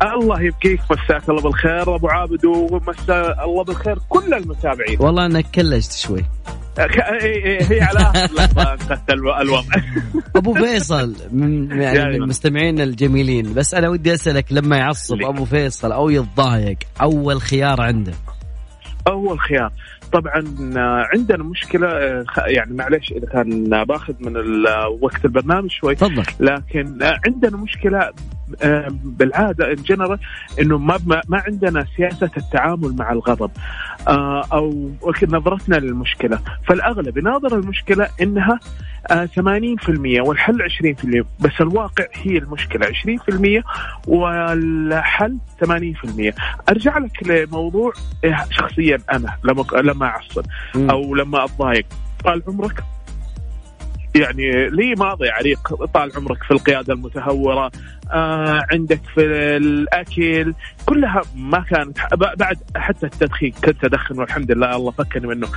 [0.03, 1.95] الله يبقيك مساك الله بالخير.
[1.95, 4.97] أبو عابد ومسا الله بالخير كل المتابعين.
[5.01, 6.25] والله انك كلجت شوي.
[6.81, 8.13] هي على
[9.11, 9.75] الو- الوضع.
[10.37, 12.19] أبو فيصل من يعني.
[12.19, 13.55] من مستمعينا الجميلين.
[13.55, 15.23] بس أنا ودي أسألك لما يعصب.
[15.23, 18.13] أبو فيصل أو يتضايق أول خيار عنده؟
[19.09, 19.73] أول خيار.
[20.13, 20.45] طبعا
[20.77, 25.95] آه، عندنا مشكلة آه، يعني معلش إذا كان باخذ من آه، وقت البرنامج شوي.
[25.95, 26.23] تفضل.
[26.41, 28.11] لكن عندنا مشكلة
[29.05, 30.19] بالعادة ان جنرال
[30.61, 33.51] إنه ما ما عندنا سياسة التعامل مع الغضب.
[34.09, 34.91] آه، أو
[35.29, 36.39] نظرتنا للمشكلة.
[36.67, 38.61] فالأغلب يناظر المشكلة إنها
[39.11, 43.65] آه، 80% والحل 20% بس الواقع هي المشكلة 20%
[44.07, 46.35] والحل 80%
[46.69, 47.93] أرجع لك لموضوع
[48.25, 50.91] آه، شخصيا أنا لما لما اعصب مم.
[50.91, 51.87] أو لما أتضايق.
[52.25, 52.85] طال عمرك؟
[54.15, 57.71] يعني لي ماضي عريق طال عمرك في القيادة المتهورة
[58.13, 59.21] آه عندك في
[59.57, 60.55] الأكل
[60.87, 65.49] كلها ما كانت بعد حتى التدخين كنت أدخن والحمد لله الله فكني منه.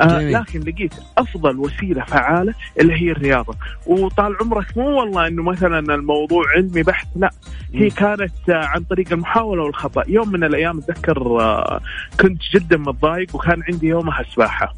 [0.00, 0.20] آه.
[0.20, 3.54] لكن لقيت أفضل وسيلة فعالة اللي هي الرياضة.
[3.86, 7.30] وطال عمرك مو والله إنه مثلا الموضوع علمي بحت لا.
[7.74, 7.90] هي.
[7.90, 10.02] كانت عن طريق المحاولة والخطأ.
[10.08, 11.80] يوم من الأيام أتذكر آه،
[12.20, 14.74] كنت جدا متضايق وكان عندي يومها سباحه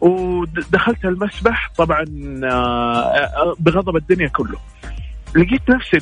[0.00, 2.04] ودخلت المسبح طبعا
[2.44, 4.58] آه، آه، بغضب الدنيا كله.
[5.36, 5.98] لقيت نفسي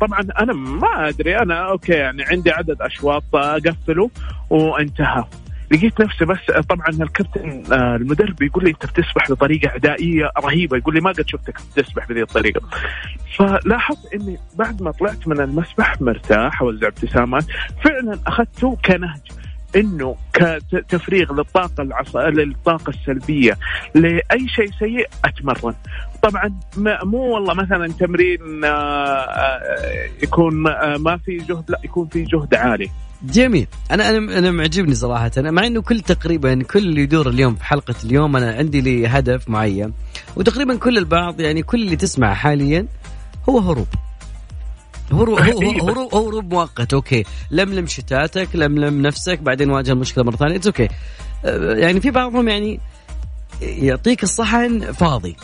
[0.00, 4.10] طبعا أنا ما أدري أنا أوكي يعني عندي عدد أشواط اقفله
[4.50, 5.24] وانتهى.
[5.70, 6.38] لقيت نفسي بس
[6.68, 11.28] طبعا الكابتن آه، المدرب يقول لي أنت بتسبح بطريقة عدائية رهيبة يقول لي ما قد
[11.28, 12.60] شفتك تسبح بهذه الطريقة.
[13.36, 17.44] فلاحظت إني بعد ما طلعت من المسبح مرتاح اوزع ابتسامات
[17.84, 19.20] فعلا أخذته كنهج
[19.76, 22.16] إنه كتفريغ للطاقة العص...
[22.16, 23.58] للطاقة السلبية.
[23.94, 25.74] لأي شيء سيء أتمرن.
[26.22, 26.54] طبعا
[27.04, 32.54] مو والله مثلا تمرين آه، آه، يكون آه، ما في جهد لا يكون في جهد
[32.54, 32.90] عالي.
[33.22, 33.66] جميل.
[33.90, 35.30] أنا أنا أنا معجبني صراحة.
[35.36, 39.06] أنا مع إنه كل تقريبا كل اللي يدور اليوم في حلقة اليوم أنا عندي لي
[39.06, 39.92] هدف معين.
[40.36, 42.86] وتقريبا كل البعض يعني كل اللي تسمع حاليا
[43.48, 43.88] هو هروب.
[45.12, 46.94] هروب هو هروب هروب مؤقت.
[46.94, 47.24] Okay.
[47.50, 50.60] لملم شتاتك لملم نفسك بعدين واجه المشكلة مرة ثانية.
[50.66, 50.88] Okay
[51.80, 52.80] يعني في بعضهم يعني
[53.60, 55.36] يعطيك الصحن فاضي.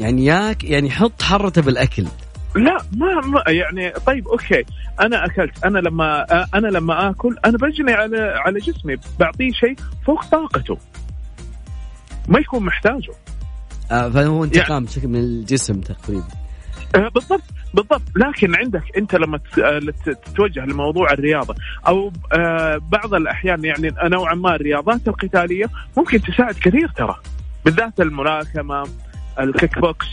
[0.00, 2.06] يعني ياك يعني حط حرته بالأكل.
[2.54, 4.64] لا ما, ما يعني طيب okay.
[5.00, 10.24] أنا أكلت أنا لما أنا لما آكل أنا بجني على على جسمي بعطيه شيء فوق
[10.24, 10.78] طاقته.
[12.28, 13.12] ما يكون محتاجه.
[13.90, 16.26] آه، فهو انتقام بشكل من الجسم تقريبا.
[16.94, 17.42] آه، بالضبط
[17.74, 18.02] بالضبط.
[18.16, 21.54] لكن عندك أنت لما آه، تتوجه لموضوع الرياضة
[21.86, 27.16] أو آه، بعض الأحيان يعني نوعا ما الرياضات القتالية ممكن تساعد كثير ترى
[27.64, 28.84] بالذات الملاكمة
[29.40, 30.06] ال kickbox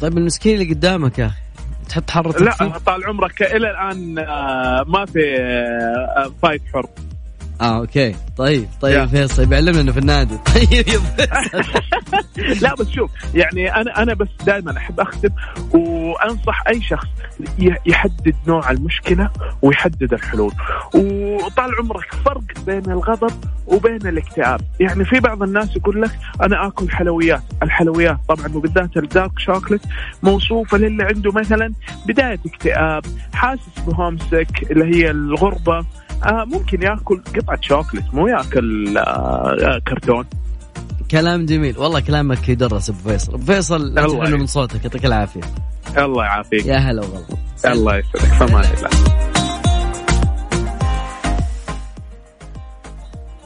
[0.00, 1.40] طيب المسكين اللي قدامك يا أخي
[1.88, 6.86] تحط حرتك لا فيه؟ طال عمرك إلى الآن آه، ما في آه، فايت حر
[7.60, 8.14] آه okay.
[8.36, 9.06] طيب طيب.
[9.06, 10.36] فيصل بيعلمنا إنه في النادي.
[10.54, 11.00] طيب.
[12.62, 15.28] لا بس شوف يعني أنا أنا بس دائما أحب أختم
[15.70, 17.06] وأنصح أي شخص
[17.86, 19.30] يحدد نوع المشكلة
[19.62, 20.52] ويحدد الحلول.
[20.94, 23.32] وطال عمرك فرق بين الغضب
[23.66, 24.60] وبين الاكتئاب.
[24.80, 26.10] يعني في بعض الناس يقول لك
[26.42, 27.42] أنا آكل حلويات.
[27.62, 29.82] الحلويات طبعا وبالذات ال dark chocolate
[30.22, 31.72] موصوفة للي عنده مثلا
[32.06, 35.84] بداية اكتئاب حاسس بهومسك اللي هي الغربة.
[36.24, 39.02] آه ممكن ياكل قطعة شوكليت مو ياكل آه
[39.62, 40.24] آه كرتون.
[41.10, 41.78] كلام جميل.
[41.78, 43.34] والله كلامك يدرس أبو فيصل.
[43.34, 44.84] أبو فيصل الله من صوتك.
[44.84, 45.40] يعطيك العافية.
[45.98, 46.66] الله يعافيك.
[46.66, 47.26] يا هلا والله.
[47.64, 48.18] الله يسعدك.
[48.18, 48.90] فمان الله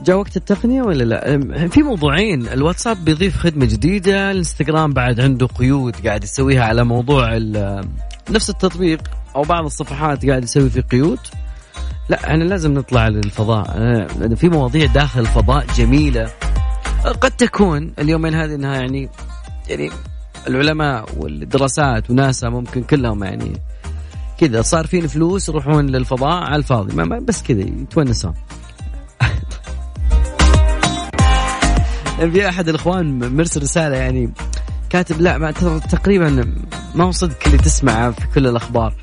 [0.02, 2.48] جاء وقت التقنية ولا لا؟ في موضوعين.
[2.48, 4.30] الواتساب بيضيف خدمة جديدة.
[4.30, 7.88] الإنستغرام بعد عنده قيود قاعد يسويها على موضوع ال-
[8.30, 9.00] نفس التطبيق
[9.36, 11.18] أو بعض الصفحات قاعد يسوي فيه قيود.
[12.08, 13.78] لا إحنا لازم نطلع للفضاء.
[14.18, 16.30] لأن في مواضيع داخل الفضاء جميلة.
[17.04, 19.08] قد تكون اليومين هذه إنها يعني
[19.68, 19.90] يعني
[20.46, 23.52] العلماء والدراسات وناسا ممكن كلهم يعني
[24.38, 28.34] كذا صار فين فلوس يروحون للفضاء على الفاضي ما بس كذا يتونسون.
[32.32, 34.32] في أحد الإخوان مرسل رسالة يعني
[34.90, 35.50] كاتب لا ما
[35.90, 36.54] تقريبا
[36.94, 38.94] ما هو صدق اللي تسمعه في كل الأخبار.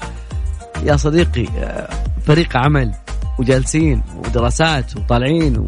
[0.83, 1.89] يا صديقي آه،
[2.25, 2.91] فريق عمل
[3.39, 5.67] وجالسين ودراسات وطالعين و...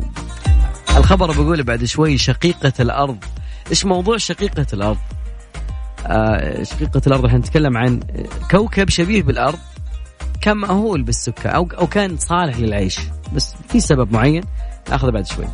[0.97, 3.17] الخبر بقوله بعد شوي شقيقة الأرض.
[3.69, 4.97] إيش موضوع شقيقة الأرض؟
[6.07, 7.99] آه شقيقة الأرض إحنا نتكلم عن
[8.51, 9.59] كوكب شبيه بالأرض
[10.41, 12.99] كان مأهول بالسكة أو أو كان صالح للعيش.
[13.35, 14.43] بس في سبب معين
[14.89, 15.45] ناخذه بعد شوي.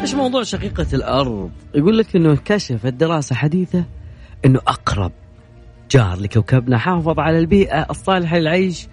[0.00, 3.84] إيش موضوع شقيقة الأرض؟ يقول لك إنه كشفت دراسة حديثة
[4.44, 5.12] إنه أقرب
[5.90, 8.88] جار لكوكبنا حافظ على البيئة الصالحة للعيش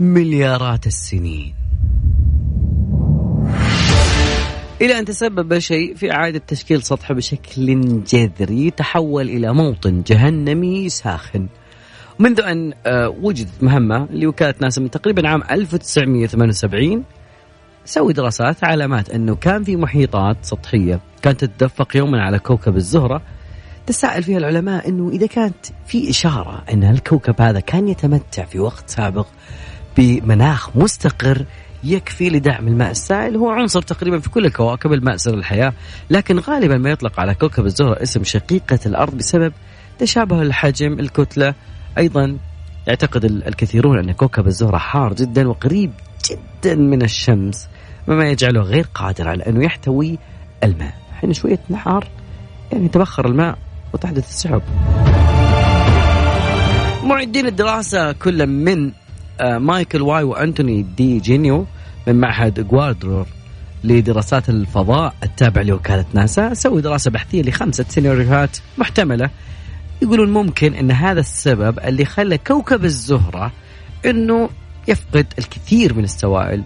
[0.00, 1.54] مليارات السنين.
[4.80, 11.46] إلى أن تسبب شيء في إعادة تشكيل سطحه بشكل جذري تحول إلى موطن جهنمي ساخن.
[12.18, 17.04] منذ أن آه، وجدت مهمة لوكالة ناسا من تقريبا عام 1978
[17.84, 23.22] سوي دراسات علامات أنه كان في محيطات سطحية كانت تتدفق يوما على كوكب الزهرة
[23.86, 28.90] تساءل فيها العلماء إنه إذا كانت في إشارة إن الكوكب هذا كان يتمتع في وقت
[28.90, 29.26] سابق
[29.96, 31.44] بمناخ مستقر
[31.84, 35.72] يكفي لدعم الماء السائل هو عنصر تقريبا في كل الكواكب الماء سر الحياة
[36.10, 39.52] لكن غالبا ما يطلق على كوكب الزهرة اسم شقيقة الأرض بسبب
[39.98, 41.54] تشابه الحجم الكتلة
[41.98, 42.38] أيضا
[42.86, 45.92] يعتقد الكثيرون أن كوكب الزهرة حار جدا وقريب
[46.30, 47.68] جدا من الشمس
[48.08, 50.18] مما يجعله غير قادر على أنه يحتوي
[50.64, 50.94] الماء.
[51.20, 52.08] حين شوية نحار
[52.72, 53.58] يعني تبخر الماء.
[53.92, 54.62] وتحدث السحب.
[57.04, 58.92] معدين الدراسة كل من
[59.40, 61.66] آه، مايكل واي وأنتوني دي جينيو
[62.06, 63.26] من معهد جودارد
[63.84, 66.54] لدراسات الفضاء التابع لوكالة ناسا.
[66.54, 69.30] سووا دراسة بحثية لخمسة سيناريوهات محتملة.
[70.02, 73.52] يقولون ممكن أن هذا السبب اللي خلى كوكب الزهرة
[74.06, 74.48] أنه
[74.88, 76.62] يفقد الكثير من السوائل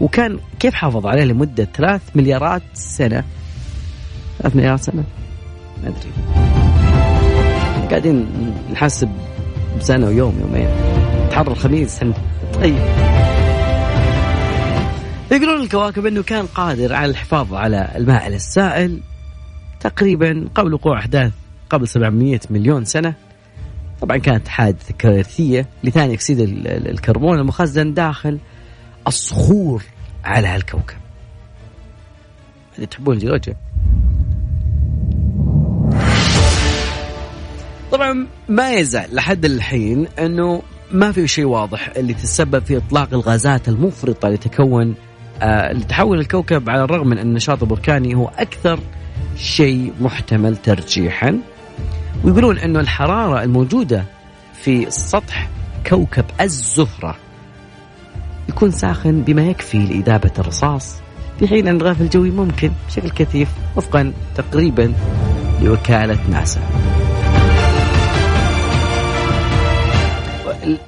[0.00, 3.24] وكان كيف حافظ عليه لمدة ثلاث مليارات سنة؟
[4.38, 5.04] ثلاث مليارات سنة.
[5.82, 6.10] ما أدري.
[7.90, 8.26] قاعدين
[8.72, 9.10] نحسب
[9.78, 10.68] بسنة ويوم يومين.
[11.30, 12.00] تحرر الخميس
[12.54, 12.78] طيب.
[15.32, 19.00] يقولون الكواكب إنه كان قادر على الحفاظ على الماء السائل
[19.80, 21.32] تقريبا قبل وقوع أحداث
[21.70, 23.14] قبل 700 مليون سنة.
[24.00, 28.38] طبعا كانت حادثة كارثية لثاني أكسيد الكربون المخزن داخل
[29.06, 29.82] الصخور
[30.24, 30.96] على هالكوكب.
[32.78, 33.56] هذه تحبون الجيولوجيا
[37.92, 43.68] طبعا ما يزال لحد الحين إنه ما في شيء واضح اللي تسبب في إطلاق الغازات
[43.68, 44.94] المفرطة لتكون
[45.42, 48.80] آه لتحول الكوكب على الرغم من أن النشاط البركاني هو أكثر
[49.36, 51.40] شيء محتمل ترجيحا.
[52.24, 54.04] ويقولون إنه الحرارة الموجودة
[54.62, 55.48] في سطح
[55.86, 57.16] كوكب الزهرة
[58.48, 60.96] يكون ساخن بما يكفي لإذابة الرصاص
[61.38, 64.92] في حين أن الغلاف الجوي ممكن بشكل كثيف وفقا تقريبا
[65.62, 66.89] لوكالة ناسا.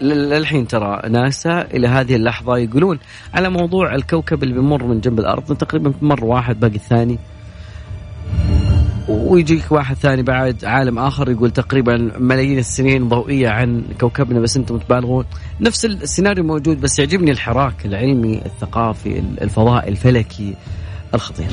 [0.00, 2.98] للحين ترى ناسا إلى هذه اللحظة يقولون
[3.34, 7.18] على موضوع الكوكب اللي بيمر من جنب الأرض تقريبا مر واحد باقي الثاني.
[9.08, 14.78] ويجيك واحد ثاني بعد عالم آخر يقول تقريبا ملايين السنين ضوئية عن كوكبنا بس أنتم
[14.78, 15.24] تبالغون.
[15.60, 20.54] نفس السيناريو موجود بس يعجبني الحراك العلمي الثقافي الفضائي الفلكي
[21.14, 21.46] الخطير.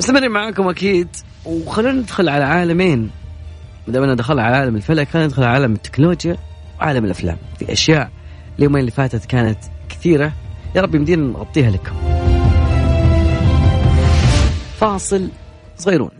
[0.00, 1.08] مستمرين معاكم أكيد.
[1.44, 3.10] وخلونا ندخل على عالمين.
[3.86, 6.36] ما دام دخلنا على عالم الفلك خلينا ندخل على عالم التكنولوجيا
[6.80, 7.36] وعالم الأفلام.
[7.58, 8.10] في أشياء
[8.58, 9.58] اليومين اللي فاتت كانت
[9.88, 10.32] كثيرة.
[10.76, 11.94] يا رب يمدينا نغطيها لكم.
[14.80, 15.28] فاصل
[15.78, 16.10] صغيرون.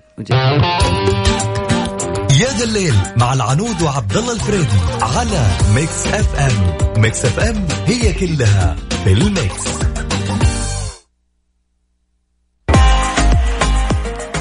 [2.40, 7.02] يا ذا الليل مع العنود وعبد الله الفريدي على Mix FM.
[7.02, 9.80] Mix FM هي كلها في الميكس.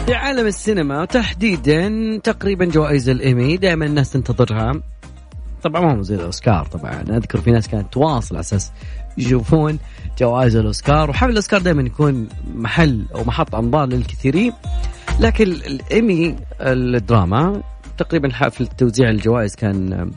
[0.09, 4.81] في عالم السينما تحديدا تقريبا جوائز الإيمي دائما الناس تنتظرها.
[5.63, 7.01] طبعا ما هو زي الأوسكار طبعا.
[7.01, 8.71] أذكر في ناس كانت تواصل على أساس
[9.17, 9.79] يشوفون
[10.19, 14.53] جوائز الأوسكار وحفل الأوسكار دائما يكون محل أو محط أنظار للكثيرين.
[15.19, 17.63] لكن الإيمي الدراما
[17.97, 20.11] تقريبا حفل توزيع الجوائز كان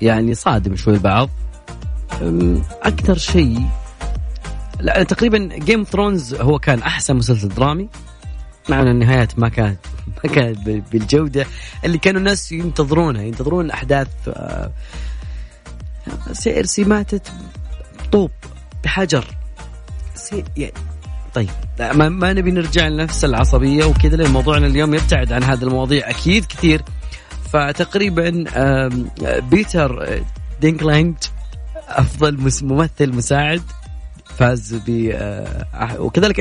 [0.00, 1.28] يعني صادم شوي البعض.
[2.82, 3.62] أكثر شيء
[4.80, 7.88] لا تقريبا Game Thrones هو كان أحسن مسلسل درامي.
[8.68, 9.78] مع ان النهايات ما كانت
[10.24, 10.58] ما كانت
[10.92, 11.46] بالجودة
[11.84, 13.22] اللي كانوا الناس ينتظرونها.
[13.22, 14.70] ينتظرون احداث آه،
[16.32, 17.32] سيرسي ماتت
[18.12, 18.30] طوب
[18.84, 19.24] بحجر.
[20.14, 20.72] سي يعني
[21.34, 21.50] طيب.
[21.80, 26.44] ما, ما نبي نرجع لنفس العصبية وكذا لأن موضوعنا اليوم يبتعد عن هذا المواضيع أكيد
[26.44, 26.82] كثير.
[27.52, 28.44] فتقريبا
[29.50, 30.22] بيتر
[30.60, 31.24] دينكلاج
[31.88, 33.62] أفضل ممثل مساعد
[34.24, 35.14] فاز ب
[35.98, 36.40] وكذلك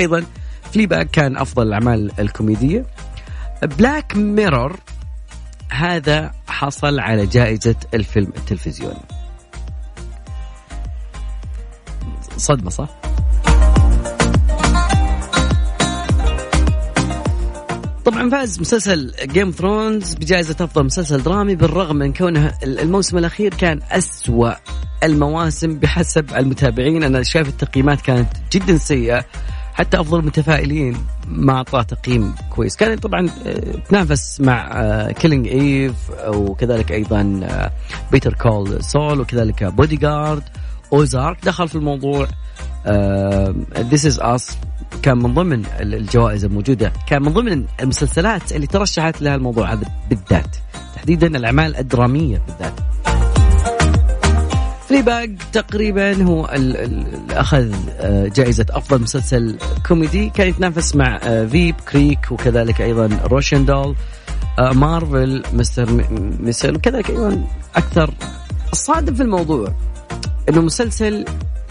[0.74, 2.86] Fleabag كان أفضل الأعمال الكوميدية.
[3.64, 4.80] Black Mirror
[5.70, 9.06] هذا حصل على جائزة الفيلم التلفزيوني.
[12.38, 12.90] صدمة صح؟
[18.06, 23.80] طبعا فاز مسلسل Game Thrones بجائزة أفضل مسلسل درامي بالرغم من كونه الموسم الأخير كان
[23.92, 24.54] أسوأ
[25.04, 27.04] المواسم بحسب المتابعين.
[27.04, 29.26] أنا شايف التقييمات كانت جدا سيئة.
[29.74, 30.98] حتى أفضل المتفائلين
[31.28, 32.76] ما أعطاه تقييم كويس.
[32.76, 35.94] كان طبعا آه، تنافس مع Killing Eve
[36.28, 37.40] وكذلك أيضا
[38.12, 40.44] Better Call Saul وكذلك Bodyguard
[40.94, 42.28] Ozark دخل في الموضوع.
[43.78, 44.58] This Is Us
[45.02, 46.94] كان من ضمن الجوائز الموجودة.
[47.08, 50.56] كان من ضمن المسلسلات اللي ترشحت لها الموضوع هذا بالذات.
[50.96, 52.74] تحديدا الأعمال الدرامية بالذات.
[54.94, 60.30] Fleabag تقريبا هو اللي اخذ آه، جائزة أفضل مسلسل كوميدي.
[60.30, 63.96] كان يتنافس مع آه، Veep Creek وكذلك أيضا Russian Doll
[64.60, 66.06] آه، Marvelous Mrs.
[66.40, 68.14] Maisel وكذلك أيضا أكثر.
[68.74, 69.74] الصادم في الموضوع
[70.50, 71.26] إنه مسلسل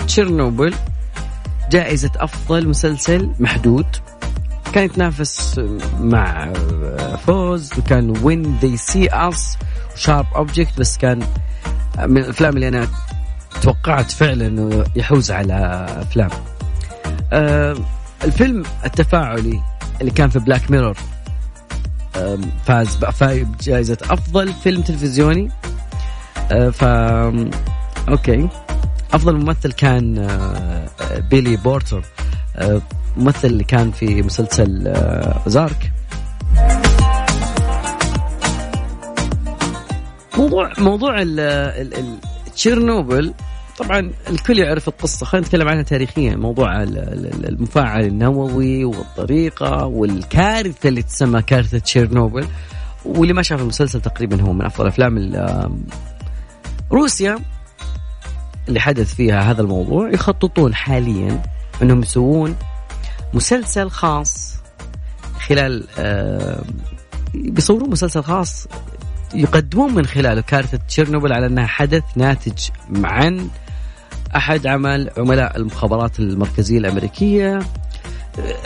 [0.06, 0.74] تشيرنوبل
[1.70, 3.86] جائزة أفضل مسلسل محدود.
[4.72, 5.60] كان يتنافس
[6.00, 6.52] مع
[7.26, 9.56] Fosse وكان When They See Us
[9.94, 11.20] و Sharp Objects بس كان
[11.98, 12.88] من الأفلام اللي أنا
[13.62, 16.30] توقعت فعلا إنه يحوز على أفلام.
[17.32, 17.76] آه
[18.24, 19.60] الفيلم التفاعلي
[20.00, 20.96] اللي كان في Black Mirror
[22.66, 25.50] فاز بجائزة أفضل فيلم تلفزيوني.
[26.52, 26.84] آه ف
[28.08, 28.48] OK.
[29.12, 32.04] أفضل ممثل كان آه بيلي بورتر.
[32.56, 32.82] آه
[33.16, 34.94] ممثل اللي كان في مسلسل
[35.46, 35.92] زارك.
[40.38, 41.24] موضوع موضوع
[42.54, 43.34] تشيرنوبل
[43.78, 45.26] طبعا الكل يعرف القصة.
[45.26, 46.36] خلينا نتكلم عنها تاريخيا.
[46.36, 52.46] موضوع المفاعل النووي والطريقة والكارثة اللي تسمى كارثة تشيرنوبل.
[53.04, 55.32] واللي ما شاف المسلسل تقريبا هو من أفضل أفلام
[56.92, 57.38] روسيا
[58.68, 60.10] اللي حدث فيها هذا الموضوع.
[60.10, 61.42] يخططون حاليا
[61.82, 62.56] أنهم يسوون
[63.34, 64.56] مسلسل خاص
[65.46, 65.86] خلال
[67.34, 68.68] بيصورون مسلسل خاص
[69.34, 72.58] يقدمون من خلاله كارثة تشيرنوبل على أنها حدث ناتج
[73.04, 73.48] عن
[74.36, 77.58] أحد عمل عملاء المخابرات المركزية الأمريكية.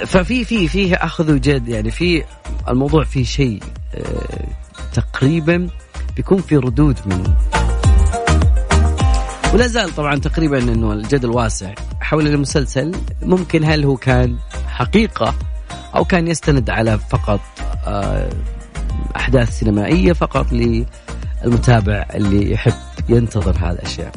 [0.07, 2.25] ففي في فيه أخذ وجد يعني في
[2.69, 3.63] الموضوع فيه شيء
[4.93, 5.69] تقريبا
[6.17, 7.35] بيكون في ردود من
[9.55, 12.93] ولا زال طبعا تقريبا إنه الجدل واسع حول المسلسل.
[13.23, 14.37] ممكن هل هو كان
[14.69, 15.35] حقيقة
[15.95, 17.41] أو كان يستند على فقط
[19.17, 22.75] أحداث سينمائية فقط للمتابع اللي يحب
[23.09, 24.13] ينتظر هذه الأشياء.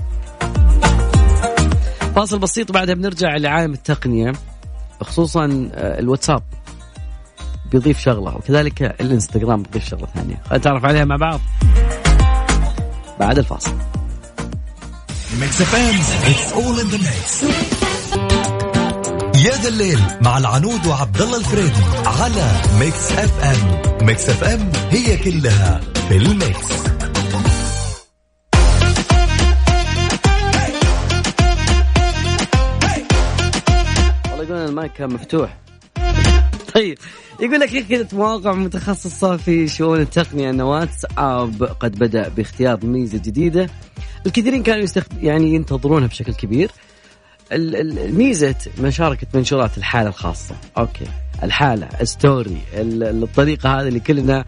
[2.15, 4.33] فاصل بسيط بعدها بنرجع لعالم التقنية
[5.01, 6.43] خصوصا الواتساب
[7.71, 11.39] بيضيف شغلة وكذلك الإنستغرام بيضيف شغلة ثانية، خلينا نتعرف عليها مع بعض.
[13.19, 13.73] بعد الفاصل.
[15.41, 15.95] Mix FM
[16.31, 17.43] it's all in the mix
[19.45, 24.05] يا ذا الليل مع العنود وعبد الله الفريدي على Mix FM.
[24.05, 26.71] Mix FM هي كلها في ال mix.
[34.31, 35.57] والله يقول المايك كان مفتوح.
[36.75, 36.97] طيب
[37.39, 43.17] يقول لك كذا مواقع متخصصة في شؤون التقنية أن واتس آب قد بدأ باختبار ميزة
[43.17, 43.69] جديدة.
[44.25, 45.23] الكثيرين كانوا يستخد...
[45.23, 46.71] يعني ينتظرونها بشكل كبير.
[47.51, 50.55] الميزة مشاركة منشورات الحالة الخاصة.
[50.77, 51.05] OK.
[51.43, 54.45] الحالة story الطريقة هذه اللي كلنا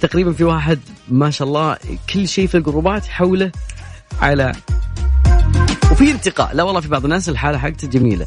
[0.00, 1.76] تقريبا في واحد ما شاء الله
[2.12, 3.52] كل شيء في الجروبات يحوله
[4.20, 4.52] على
[5.90, 6.54] وفي انتقاء.
[6.54, 8.26] لا والله في بعض الناس الحالة حقته جميلة.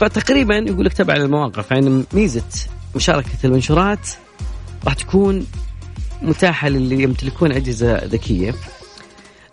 [0.00, 4.08] فتقريبا يقول لك تبع المواقع فإن ميزة مشاركة المنشورات
[4.84, 5.46] راح تكون
[6.22, 8.54] متاحة للي يمتلكون أجهزة ذكية.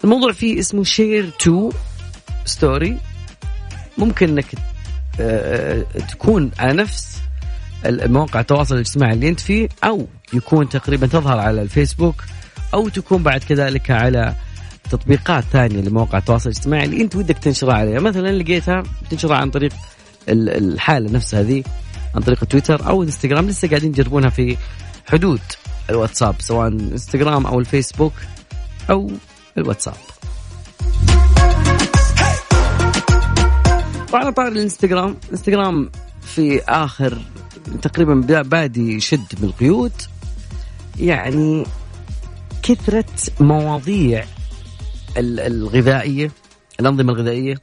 [0.03, 1.71] الموضوع فيه اسمه share to
[2.45, 2.97] story
[3.97, 4.45] ممكن إنك
[6.09, 7.21] تكون على نفس
[7.85, 12.23] المواقع التواصل الاجتماعي اللي أنت فيه أو يكون تقريبا تظهر على الفيسبوك
[12.73, 14.35] أو تكون بعد كذلك على
[14.89, 17.99] تطبيقات ثانية لمواقع التواصل الاجتماعي اللي أنت ودك تنشرها عليها.
[17.99, 19.73] مثلا لقيتها تنشرها عن طريق
[20.29, 21.63] الحالة نفسها ذي
[22.15, 23.47] عن طريق تويتر أو إنستغرام.
[23.47, 24.57] لسه قاعدين يجربونها في
[25.11, 25.41] حدود
[25.89, 28.13] الواتساب سواء إنستغرام أو الفيسبوك
[28.89, 29.11] أو
[29.57, 29.93] الواتساب.
[34.13, 35.89] وعلى طار الانستغرام انستغرام
[36.21, 37.17] في آخر
[37.81, 39.91] تقريبا بادي يشد من القيود
[40.99, 41.63] يعني
[42.63, 43.05] كثرة
[43.39, 44.25] مواضيع
[45.17, 46.31] الغذائية
[46.79, 47.55] الأنظمة الغذائية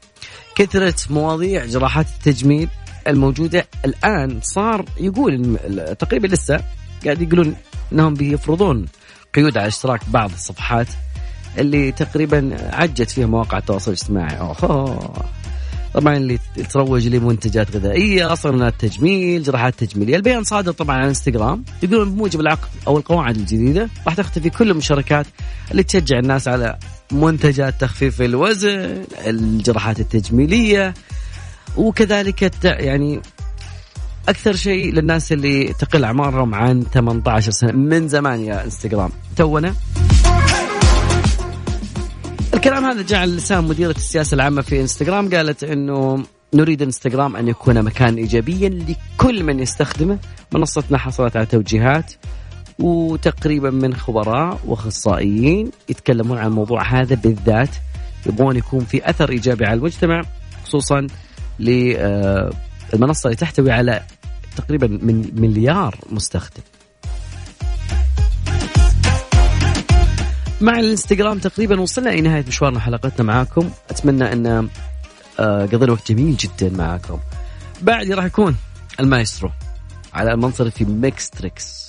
[0.55, 2.69] كثرة مواضيع جراحات التجميل
[3.09, 5.57] الموجودة الآن صار يقول
[5.99, 6.61] تقريبا لسه
[7.05, 7.57] قاعد يقولون
[7.93, 8.87] إنهم بيفرضون
[9.35, 10.87] قيود على اشتراك بعض الصفحات
[11.59, 15.35] اللي تقريبا عجت فيها مواقع التواصل الاجتماعي أوه.
[15.95, 16.39] طبعا اللي
[16.71, 22.69] تروج لمنتجات غذائية أصلا التجميل جراحات تجميليه البيان صادر طبعا على إنستغرام يقولون بموجب العقد
[22.87, 25.27] أو القواعد الجديدة راح تختفي كل المشاركات
[25.71, 26.79] اللي تشجع الناس على
[27.13, 30.95] منتجات تخفيف الوزن الجراحات التجميلية
[31.77, 33.21] وكذلك يعني
[34.29, 39.11] أكثر شيء للناس اللي تقل أعمارهم عن 18 سنة من زمان يا إنستغرام.
[39.37, 39.75] تونا.
[42.65, 47.83] الكلام هذا جعل لسان مديرة السياسة العامة في إنستغرام قالت إنه نريد إنستغرام أن يكون
[47.83, 50.19] مكان ايجابيا لكل من يستخدمه.
[50.53, 52.13] منصتنا حصلت على توجيهات
[52.79, 57.77] وتقريبا من خبراء وأخصائيين يتكلمون عن الموضوع هذا بالذات.
[58.27, 60.23] يبغون يكون في أثر إيجابي على المجتمع
[60.65, 61.07] خصوصا
[61.59, 64.03] للمنصة اللي تحتوي على
[64.57, 66.63] تقريبا من مليار مستخدم.
[70.65, 73.71] مع الانستغرام تقريبا وصلنا إلى نهاية مشوارنا حلقتنا معاكم.
[73.91, 74.69] أتمنى أن
[75.41, 77.19] آه، قضينا وقت جميل جدا معاكم.
[77.83, 78.57] بعد راح يكون
[79.01, 79.51] المايسترو
[80.15, 81.84] على المنصه في Mix Tricks.